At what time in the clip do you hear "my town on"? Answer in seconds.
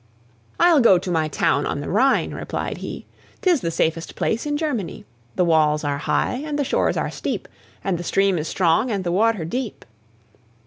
1.11-1.79